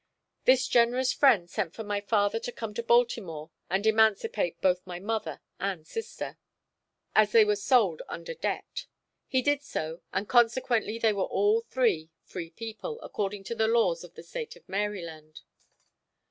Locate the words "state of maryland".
14.23-15.41